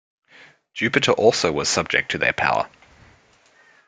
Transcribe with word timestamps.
Jupiter 0.73 1.11
also 1.11 1.51
was 1.51 1.69
subject 1.69 2.09
to 2.09 2.17
their 2.17 2.33
power. 2.33 2.67